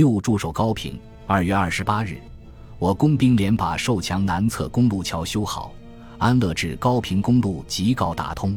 [0.00, 0.98] 又驻守高平。
[1.26, 2.16] 二月二十八日，
[2.78, 5.74] 我工兵连把寿强南侧公路桥修好，
[6.16, 8.56] 安乐至高平公路即告打通。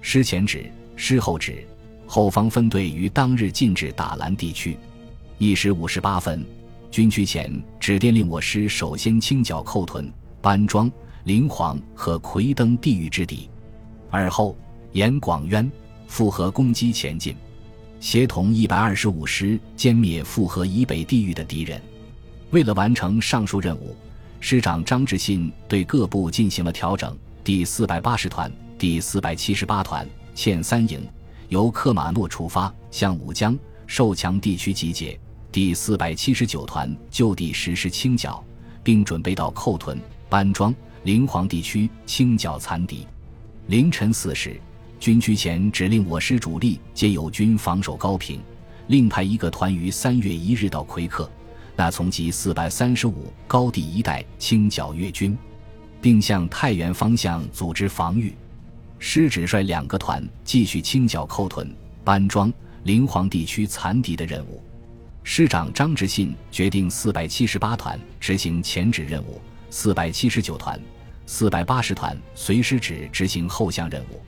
[0.00, 1.64] 师前指，师后指，
[2.04, 4.76] 后方分队于当日进至打兰地区。
[5.38, 6.44] 一时五十八分，
[6.90, 10.90] 军区前指电令我师首先清剿寇屯、班庄、
[11.22, 13.48] 灵皇和奎登地域之敌，
[14.10, 14.56] 而后
[14.90, 15.70] 沿广渊、
[16.08, 17.36] 复合攻击前进，
[18.02, 21.80] 协同一百二十五师歼灭复合以北地域的敌人。
[22.50, 23.96] 为了完成上述任务，
[24.40, 27.16] 师长张志信对各部进行了调整。
[27.44, 30.04] 第四百八十团、第四百七十八团
[30.34, 31.08] 欠三营，
[31.48, 35.16] 由克马诺出发，向武江、寿强地区集结；
[35.52, 38.44] 第四百七十九团就地实施清剿，
[38.82, 39.96] 并准备到寇屯、
[40.28, 40.74] 班庄、
[41.04, 43.06] 灵皇地区清剿残敌。
[43.68, 44.60] 凌晨四时，
[45.02, 48.40] 军区前指令我师主力皆友军防守高平，
[48.86, 51.28] 另派一个团于三月一日到奎克。
[51.74, 55.36] 那从即四百三十五高地一带清剿越军，
[56.00, 58.32] 并向太原方向组织防御。
[59.00, 62.52] 师指率两个团继续清剿寇屯、班庄、
[62.84, 64.62] 灵皇地区残敌的任务。
[65.24, 70.80] 师长张志信决定四百七十八团执行前指任务，四百七十九团、
[71.26, 74.22] 四百八十团随师指执行后项任务。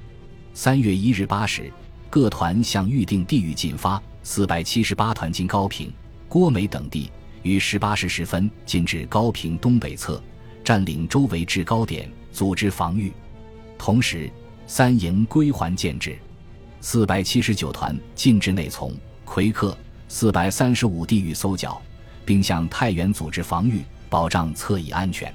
[0.56, 1.68] 三月一日八时，
[2.08, 4.00] 各团向预定地域进发。
[4.22, 5.92] 四百七十八团经高平、
[6.28, 7.10] 郭梅等地。
[7.42, 10.22] 于十八时十分进至高平东北侧，
[10.62, 13.12] 占领周围制高点，组织防御。
[13.76, 14.30] 同时，
[14.66, 16.16] 三营归还建制，
[16.80, 18.94] 四百七十九团进至内从、
[19.24, 19.76] 奎克，
[20.08, 21.82] 四百三十五地域搜剿，
[22.24, 25.34] 并向太原组织防御，保障侧翼安全。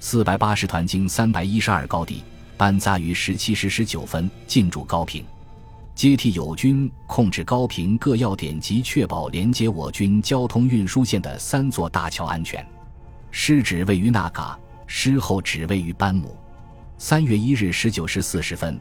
[0.00, 2.22] 四百八十团经三百一十二高地，
[2.56, 5.24] 班扎于十七时十九分进驻高平。
[5.94, 12.64] 接替友军控制高平各要点及确保连接我军交通运输线的三座大桥安全。
[13.30, 16.36] 师指位于那嘎，师后指位于班姆。
[16.98, 18.78] 三月一日十九时四十分，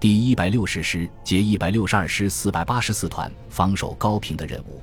[0.00, 4.82] 第一百六十师接一百六十二师四百八十四团防守高平的任务。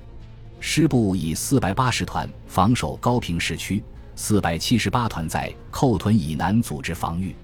[0.61, 3.83] 师部以四百八十团防守高平市区，
[4.15, 7.35] 四百七十八团在寇屯以南组织防御。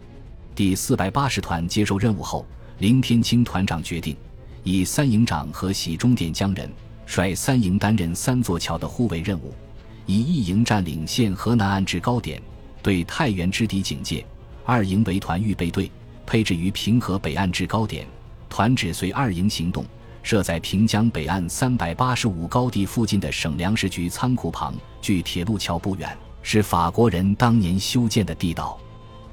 [0.60, 2.46] 第四百八十团接受任务后，
[2.80, 4.14] 林天清团长决定。
[4.62, 6.70] 以三营长和喜中点江人
[7.06, 9.54] 率三营担任三座桥的护卫任务，
[10.06, 12.42] 以一营占领现河南岸制高点，
[12.84, 14.22] 对太原之敌警戒；
[14.66, 15.90] 二营为团预备队，
[16.26, 18.06] 配置于平河北岸制高点，
[18.50, 19.86] 团指随二营行动，
[20.24, 28.78] 设在平江北岸三百八十五高地附近的省粮食局仓库旁，距铁路桥不远，是法国人当年修建的地道。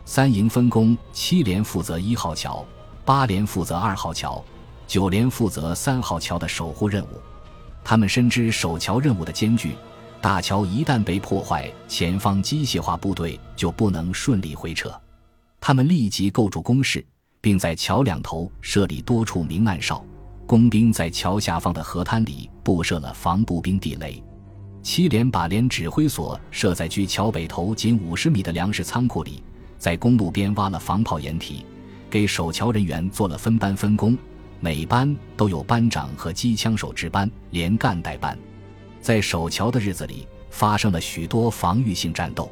[0.09, 2.65] 三营分工：七连负责一号桥，
[3.05, 4.43] 八连负责二号桥。
[4.87, 7.21] 九连负责三号桥的守护任务，
[7.83, 9.73] 他们深知守桥任务的艰巨，
[10.21, 14.95] 大桥一旦被破坏，前方机械化部队就不能顺利回撤。
[15.61, 17.05] 他们立即构筑工事，
[17.41, 20.05] 并在桥两头设立多处明暗哨，
[20.47, 24.23] 工兵在桥下方的河滩里布设了防步兵地雷。
[24.85, 29.43] 七连把连指挥所设在距桥北头仅五十米的粮食仓库里，
[29.79, 31.65] 在公路边挖了防炮掩体，
[32.11, 34.17] 给守桥人员做了分班分工。
[34.59, 38.37] 每班都有班长和机枪手值班，连干带班。
[39.01, 42.51] 在守桥的日子里，发生了许多防御性战斗。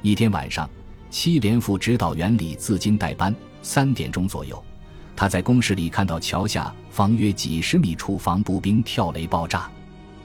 [0.00, 0.68] 一天晚上，
[1.10, 4.60] 七连副指导员李自金带班，三点钟左右，
[5.14, 9.70] 他在工事里看到桥下方约几十米处防步兵跳雷爆炸。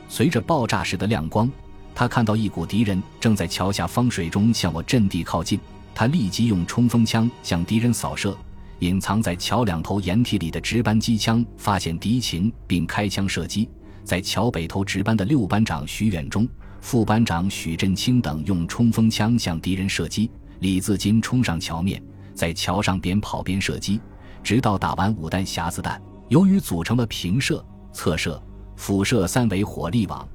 [0.08, 1.52] 随着爆炸时的亮光，
[1.94, 5.60] 他看到一股敌人正在桥下方水中向我阵地靠近。
[6.00, 8.34] 他立即用冲锋枪向敌人扫射。
[8.80, 13.70] 隐藏在桥两头掩体里的值班机枪发现敌情，并开枪射击。
[14.06, 16.48] 在桥北头值班的六班长徐远忠、
[16.80, 20.32] 副班长许振清等用冲锋枪向敌人射击。
[20.60, 22.02] 李自金冲上桥面，
[22.34, 24.00] 在桥上边跑边射击，
[24.42, 26.02] 直到打完五弹匣子弹。
[26.30, 27.62] 由于组成了平射、
[27.92, 28.42] 侧射、
[28.78, 30.26] 辐射三维火力网，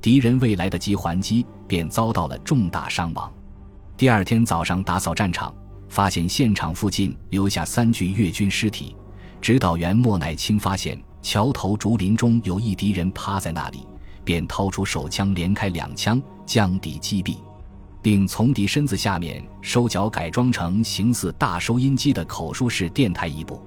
[0.00, 3.28] 敌人未来得及还击，便遭到了重大伤亡。
[3.98, 5.52] 第二天早上打扫战场。
[5.88, 8.94] 发现现场附近留下三具越军尸体，
[9.40, 13.84] 指导员莫乃清发现桥头竹林中有一敌人趴在那里，
[14.22, 17.38] 便掏出手枪连开两枪将敌击毙，
[18.02, 23.60] 并从敌身子下面收缴改装成形似大收音机的口述式电台一部。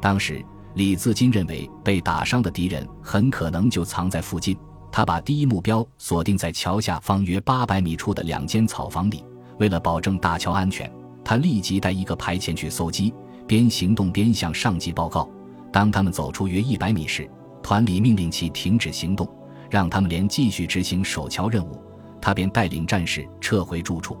[0.00, 0.44] 当时
[0.74, 4.54] 李自金认为被打伤的敌人很可能就藏在附近，
[4.92, 9.24] 他把第一目标锁定在桥下方约八百米处的两间草房里，
[9.58, 10.90] 为了保证大桥安全。
[11.24, 13.14] 他立即带一个排前去搜击，
[13.46, 15.26] 边行动边向上级报告。
[15.72, 17.26] 当他们走出约一百米时，
[17.62, 19.26] 团里命令其停止行动，
[19.70, 21.82] 让他们连继续执行守桥任务，
[22.20, 24.18] 他便带领战士撤回住处。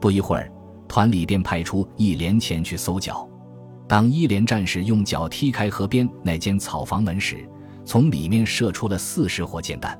[0.00, 0.48] 不一会儿，
[0.86, 3.28] 团里便派出一连前去搜剿。
[3.88, 7.44] 当一连战士用脚踢开河边那间草房门时，
[7.84, 9.98] 从里面射出了四十火箭弹。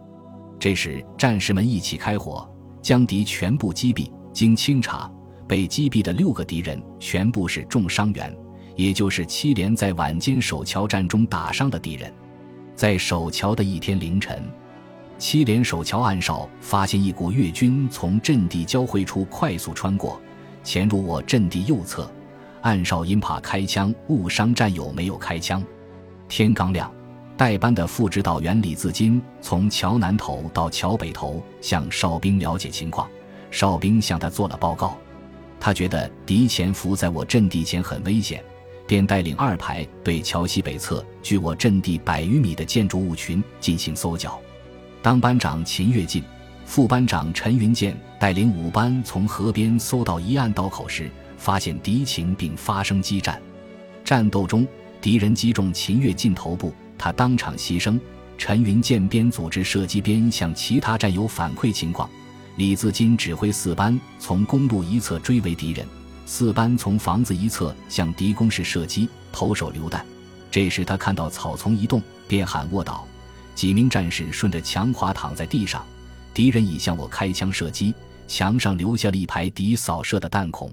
[0.60, 2.48] 这时，战士们一起开火，
[2.80, 4.08] 将敌全部击毙。
[4.36, 5.10] 经清查，
[5.48, 8.36] 被击毙的六个敌人全部是重伤员，
[8.74, 12.12] 也就是七连在晚间守桥战中打伤的敌人。
[12.74, 14.44] 在守桥的一天凌晨，
[15.16, 20.20] 七连守桥暗哨发现一股越军从阵地交汇处快速穿过，
[20.62, 22.06] 潜入我阵地右侧。
[22.60, 25.64] 暗哨因怕开枪误伤战友，没有开枪。
[26.28, 26.92] 天刚亮，
[27.38, 33.08] 代班的副指导员李自金从桥南头到桥北头向哨兵了解情况。
[33.50, 34.96] 哨兵向他做了报告，
[35.58, 38.42] 他觉得敌潜伏在我阵地前很危险，
[38.86, 44.38] 便带领二排对桥西北侧距我阵地百余米的建筑物群进行搜剿。
[45.02, 46.22] 当班长秦跃进、
[46.64, 53.40] 副班长陈云建带领五班从河边搜到一岸道口时，发现敌情并发生激战，
[54.04, 54.66] 战斗中
[55.00, 57.98] 敌人击中秦跃进头部，他当场牺牲。
[58.38, 62.10] 陈云建边组织射击边向其他战友反馈情况。
[62.56, 65.86] 李自金指挥四班从公路一侧追围敌人，
[66.24, 70.04] 四班从房子一侧向敌工事射击，投手榴弹。
[70.50, 73.06] 这时他看到草丛一动，便喊卧倒，
[73.54, 75.84] 几名战士顺着墙滑躺在地上。
[76.32, 77.94] 敌人已向我开枪射击，
[78.26, 80.70] 墙上留下了一排敌扫射的弹孔。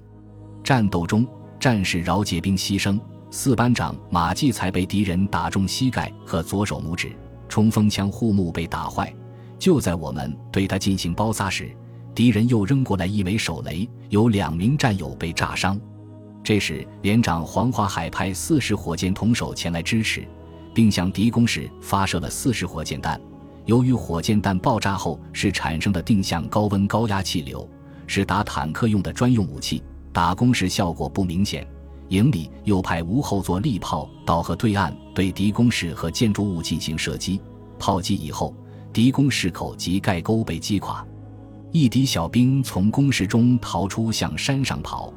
[0.64, 1.28] 战斗中，
[1.60, 2.98] 战士饶杰兵牺牲。
[3.30, 7.12] 四班长马继才被敌人打中膝盖和左手拇指，
[7.50, 9.14] 冲锋枪护目被打坏。
[9.64, 11.74] 就在我们对他进行包扎时，
[12.14, 15.80] 敌人又扔过来一枚手雷，有两名战友被炸伤。
[16.44, 20.28] 这时，连长黄华海派四十火箭筒手前来支持，
[20.74, 23.18] 并向敌工事发射了四十火箭弹。
[23.64, 27.66] 由于火箭弹爆炸后是产生的定向高温高压气流，
[28.06, 29.82] 是打坦克用的专用武器。
[30.12, 31.66] 打工时效果不明显，
[32.10, 37.40] 营里又派无后座力炮到河对岸对敌工事和建筑物进行射击。
[37.80, 38.54] 炮击以后，
[38.94, 41.04] 敌工事口及盖沟被击垮，
[41.72, 45.12] 一敌小兵从工事中逃出，向山上跑，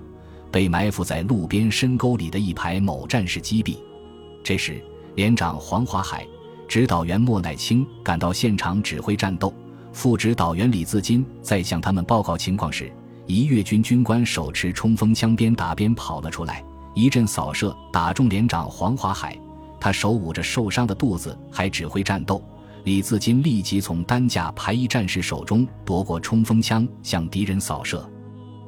[0.51, 3.77] 被埋伏在路边深沟里的一排某战士击毙。
[4.43, 4.83] 这时，
[5.15, 6.27] 连长黄华海、
[6.67, 9.53] 指导员莫乃清赶到现场指挥战斗，
[9.93, 12.91] 副指导员李自金在向他们报告情况时。
[13.27, 16.65] 一越军军官手持冲锋枪，边打边跑了出来，
[16.95, 19.37] 一阵扫射打中连长黄华海，
[19.79, 22.41] 他手捂着受伤的肚子，还指挥战斗。
[22.87, 28.09] 李自金立即从担架排一战士手中夺过冲锋枪，向敌人扫射。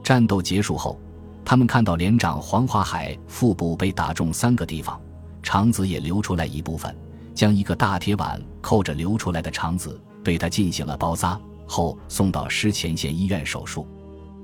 [0.03, 1.01] 战斗结束后，
[1.45, 5.01] 他们看到连长黄华海腹部被打中三个地方，
[5.41, 6.93] 肠子也流出来一部分，
[7.33, 13.87] 将一个大铁碗扣着流出来的肠子，对他进行了包扎后，送到师前线医院手术。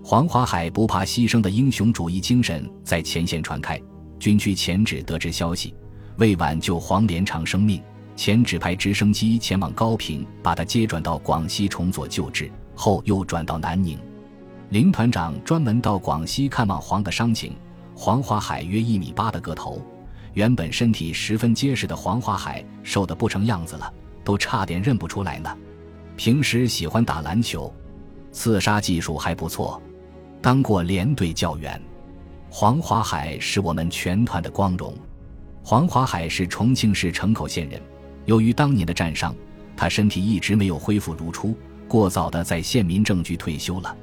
[0.04, 3.80] 黄华海不怕牺牲的英雄主义精神在前线传开。
[4.20, 5.74] 军区前指得知消息，
[6.18, 7.82] 为挽救黄连长生命，
[8.16, 13.98] 前指派直升机前往高平，把他接转到广西重做救治，后又转到南宁。
[14.70, 17.54] 林团长专门到广西看望黄的伤情。
[17.96, 19.80] 黄华海约一米八的个头，
[20.32, 23.92] 原本身体十分结实的黄华海瘦得不成样子了，
[24.24, 25.56] 都差点认不出来呢。
[26.16, 27.72] 平时喜欢打篮球，
[28.32, 29.80] 刺杀技术还不错。
[30.42, 31.80] 当过连队教员，
[32.50, 34.92] 黄华海是我们全团的光荣。
[35.62, 37.80] 黄华海是重庆市城口县人，
[38.26, 39.34] 由于当年的战伤，
[39.76, 43.94] 他身体一直没有恢复如初，过早的在县民政局退休了。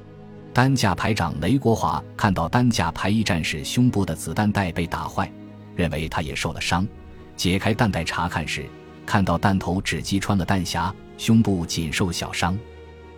[0.54, 5.32] 担架排长雷国华看到担架排一战士胸部的子弹带被打坏，
[5.76, 6.86] 认为他也受了伤，
[7.38, 8.66] 解开弹带查看时，
[9.06, 12.58] 看到弹头只击穿了弹匣，胸部仅受小伤。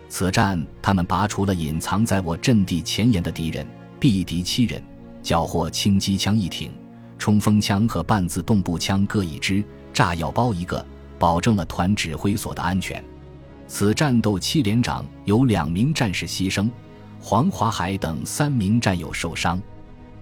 [0.08, 3.66] 此战，他们拔除了隐藏在我阵地前沿的敌人，
[4.00, 4.80] 毙敌七人，
[5.20, 6.70] 缴获轻机枪一挺，
[7.18, 10.86] 冲锋枪和半自动步枪各一支，炸药包一个，
[11.18, 13.02] 保证了团指挥所的安全。
[13.66, 16.70] 此战斗七连长有两名战士牺牲，
[17.20, 19.60] 黄华海等三名战友受伤。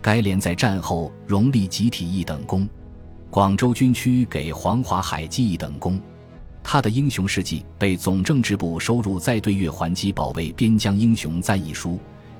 [0.00, 2.68] 该连在战后荣立集体一等功，
[3.30, 6.00] 广州军区给黄华海记一等功。
[6.64, 11.90] 他的英雄事迹被总政治部收入在《对越还击保卫边疆英雄赞一书》，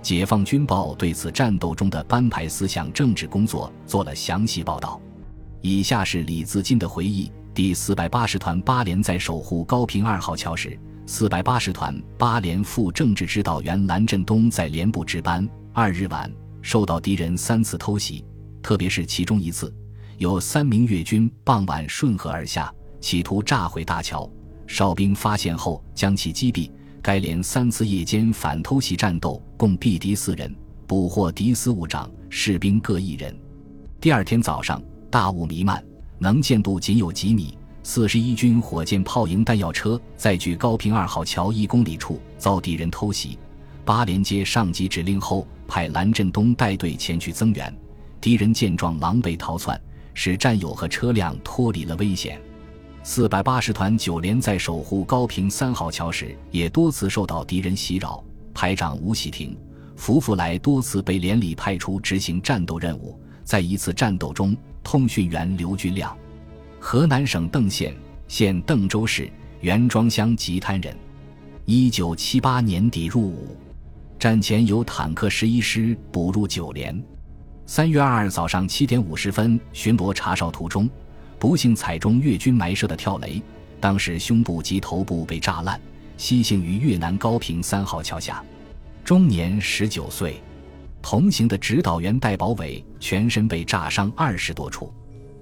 [0.01, 5.01] 解放军报对此战斗中的班排思想政治工作做了详细报道。
[5.61, 15.47] 以下是李自金的回忆：第四百八十团八连在守护高平二号桥时，四百八十团八连副政治指导员蓝振东在连部值班。
[15.75, 16.33] 二日晚，
[16.63, 18.25] 受到敌人三次偷袭，
[18.63, 19.75] 特别是其中一次，
[20.17, 22.73] 有三名越军傍晚顺河而下。
[23.03, 24.31] 企图炸毁大桥，
[24.67, 26.71] 哨兵发现后将其击毙。
[27.03, 30.55] 该连三次夜间反偷袭战斗，共毙敌四人，
[30.87, 33.37] 捕获敌司务长、士兵各一人。
[34.01, 34.81] 第二天早上，
[35.11, 35.85] 大雾弥漫，
[36.23, 37.59] 能见度仅有几米。
[37.83, 43.37] 四十一军火箭炮营弹药车在距高平二号桥一公里处遭敌人偷袭。
[43.85, 47.77] 八连接上级指令后，派蓝振东带队前去增援。
[48.21, 49.79] 敌人见状，狼狈逃窜，
[50.15, 52.41] 使战友和车辆脱离了危险。
[53.03, 58.23] 四百八十团九连在守护高平三号桥时，也多次受到敌人袭扰。
[58.55, 59.59] 排长吴喜亭、
[59.97, 63.19] 福福来多次被连里派出执行战斗任务。
[63.43, 66.17] 在一次战斗中，通讯员刘军亮，
[66.79, 67.95] 河南省邓县
[68.29, 70.97] 现邓州市袁庄乡吉滩人，
[71.65, 73.57] 一九七八年底入伍。
[74.19, 77.03] 战前由坦克十一师补入九连。
[77.67, 80.89] 三月二日早上七点五十分巡逻查哨途中。
[81.39, 83.43] 不幸踩中越军埋设的跳雷，
[83.81, 85.81] 当时胸部及头部被炸烂，
[86.17, 88.45] 西行于越南高平三号桥下，
[89.05, 90.41] 终年十九岁。
[91.03, 94.91] 同行的指导员戴宝伟全身被炸伤二十多处。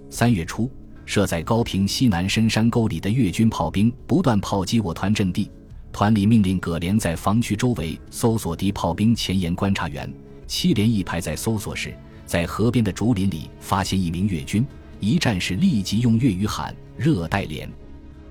[0.09, 0.69] 三月初，
[1.05, 5.51] 设在高平西南深山沟里的越军炮兵不断炮击我团阵地，
[5.93, 10.13] 团里命令葛连在防区周围搜索敌炮兵前沿观察员。
[10.47, 11.95] 七连一排在搜索时，
[12.27, 14.67] 在河边的竹林里发现一名越军。
[14.99, 17.71] 一战士，立即用粤语喊“热带连”，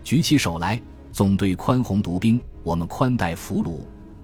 [0.03, 0.79] 举起手来，
[1.11, 3.79] 总队宽宏独兵，我们宽待俘虏。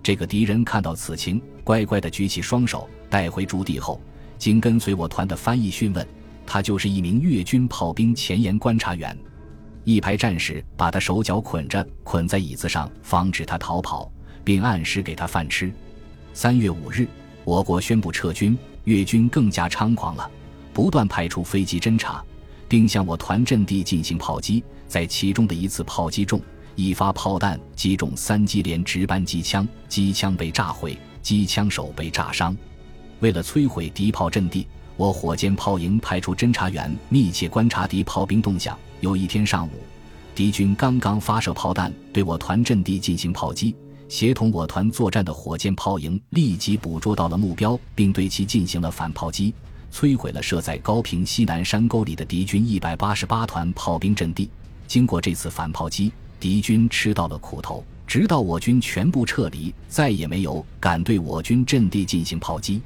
[0.06, 4.00] 这个敌人看到此情，乖乖地举起双手，带回驻地后，
[4.38, 6.08] 经跟随我团的翻译讯问，
[6.46, 9.18] 他就是一名越军炮兵前沿观察员。
[9.84, 14.12] 一排战士把他手脚捆着，捆在椅子上，防止他逃跑，
[14.44, 15.74] 并按时给他饭吃。
[16.36, 17.08] 三月五日，
[17.44, 20.30] 我国宣布撤军，越军更加猖狂了，
[20.72, 22.24] 不断派出飞机侦察。
[22.68, 26.40] 并向我团阵地进行炮击，在其中的一次炮击中，
[26.76, 32.56] 一发炮弹击中三机连值班机枪，机枪被炸毁，机枪手被炸伤。
[33.22, 34.68] 为了摧毁敌炮阵地，
[34.98, 38.78] 我火箭炮营派出侦察员密切观察敌炮兵动向。
[39.00, 39.72] 有一天上午，
[40.34, 43.74] 敌军刚刚发射炮弹对我团阵地进行炮击，
[44.10, 49.54] 协同我团作战的火箭炮营立即捕捉到了目标，并对其进行了反炮击。
[49.94, 54.50] 摧毁了设在高平西南山沟里的敌军一百八十八团炮兵阵地。
[54.88, 56.12] 经过这次反炮击，
[56.46, 62.80] 敌军吃到了苦头，直到我军全部撤离，再也没有敢对我军阵地进行炮击。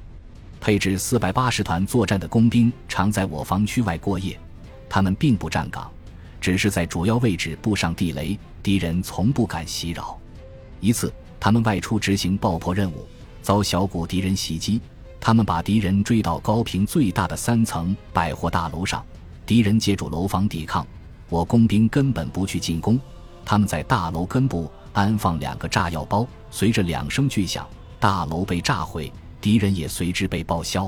[0.62, 4.40] 配置四百八十团作战的工兵常在我防区外过夜，
[4.88, 5.92] 他们并不站岗，
[6.40, 10.18] 只是在主要位置布上地雷，敌人从不敢袭扰。
[10.80, 13.06] 一次，他们外出执行爆破任务，
[13.42, 14.80] 遭小股敌人袭击。
[15.20, 19.04] 他们把敌人追到高平最大的三层百货大楼上，
[19.46, 20.88] 敌人借助楼房抵抗，
[21.28, 22.98] 我工兵根本不去进攻。
[23.50, 27.68] 他们在大楼根部安放两个炸药包，随着两声巨响，
[28.00, 30.88] 大楼被炸毁，敌人也随之被报销。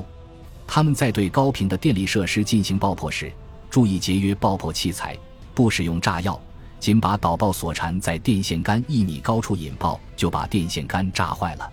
[0.64, 3.32] 他们在对高平的电力设施进行爆破时，
[3.68, 5.18] 注意节约爆破器材，
[5.52, 6.40] 不使用炸药，
[6.78, 11.68] 仅把导爆索缠在电线杆一米高处引爆，就把电线杆炸坏了。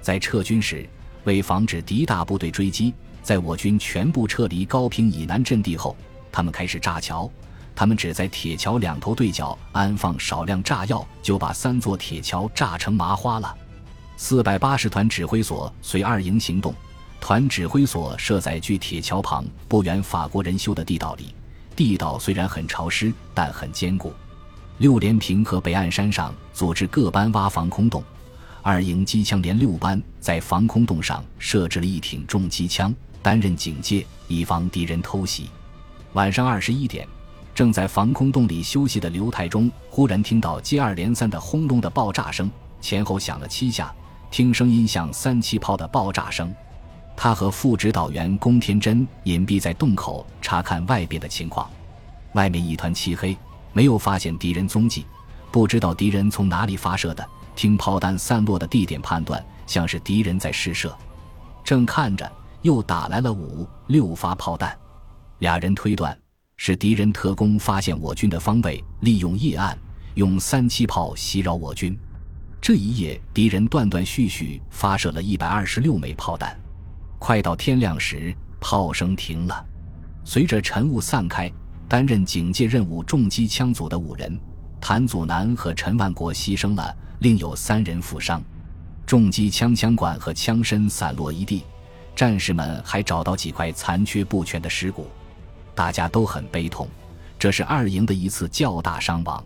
[0.00, 0.84] 在撤军时。
[1.22, 5.96] 为防止敌大部队追击，在我军全部撤离高平以南阵地后，
[6.32, 7.30] 他们开始炸桥。
[7.76, 13.54] 他们只在铁桥两头对角安放少量炸药，就把三座铁桥炸成麻花了。
[14.16, 16.72] 四百八十团指挥所随二营行动，
[17.20, 21.34] 团指挥所设在距铁桥旁不远法国人修的地道里。
[21.74, 24.12] 地道虽然很潮湿，但很坚固。
[24.78, 28.02] 六连平和北岸山上组织各班挖防空洞。
[28.62, 35.50] 二营机枪连六班在防空洞上设置了一挺重机枪，担任警戒，以防敌人偷袭。
[36.14, 37.06] 晚上二十一点，
[37.54, 43.94] 正在防空洞里休息的刘太中忽然听到接二连三的轰隆的爆炸声，前后响了七下，
[44.30, 46.52] 听声音像三七炮的爆炸声。
[47.16, 51.70] 他和副指导员龚天真隐蔽在洞口查看外边的情况，
[52.32, 53.36] 外面一团漆黑，
[53.72, 55.06] 没有发现敌人踪迹，
[55.52, 57.24] 不知道敌人从哪里发射的。
[57.54, 60.92] 听炮弹散落的地点判断，像是敌人在试射。
[61.62, 62.28] 正看着，
[62.62, 64.76] 又打来了五六发炮弹。
[65.38, 66.18] 俩人推断
[66.56, 69.76] 是敌人特工发现我军的方位，利用夜暗
[70.14, 71.98] 用三七炮袭扰我军。
[72.60, 76.58] 这一夜，敌人断断续续发射了一百二十六枚炮弹。
[77.18, 79.66] 快到天亮时，炮声停了。
[80.24, 81.52] 随着晨雾散开，
[81.88, 84.38] 担任警戒任务重机枪组的五人。
[84.80, 88.42] 谭祖南和陈万国牺牲了，另有三人负伤，
[89.06, 91.64] 重机枪枪管和枪身散落一地，
[92.14, 95.08] 战士们还找到几块残缺不全的尸骨，
[95.74, 96.88] 大家都很悲痛。
[97.38, 99.44] 这是二营的一次较大伤亡。